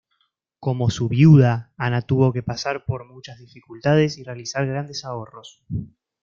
Como 0.59 0.89
su 0.89 1.07
viuda, 1.09 1.71
Ana 1.77 2.01
tuvo 2.01 2.33
que 2.33 2.41
pasar 2.41 2.85
por 2.85 3.05
muchas 3.05 3.37
dificultades 3.37 4.17
y 4.17 4.23
realizar 4.23 4.65
grandes 4.65 5.05
ahorros. 5.05 5.63